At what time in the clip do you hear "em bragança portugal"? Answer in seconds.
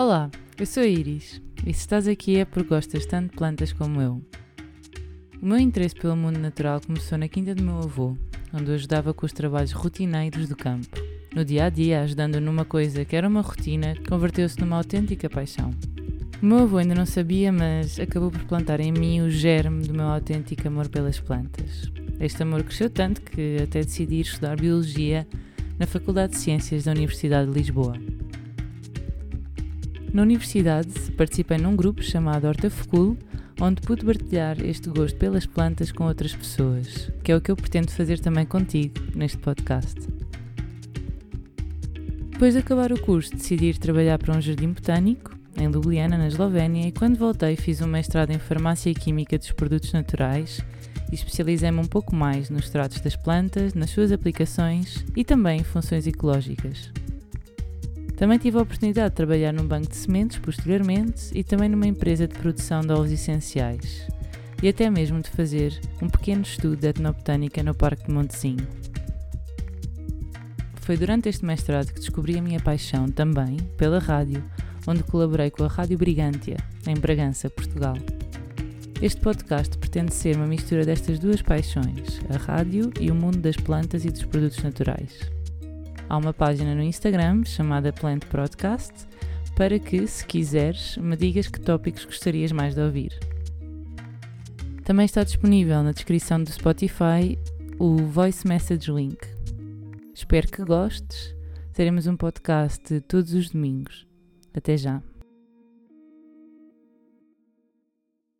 76.88-77.94